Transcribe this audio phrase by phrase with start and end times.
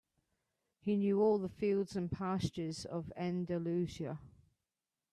[0.79, 4.17] He knew all the fields and pastures of Andalusia.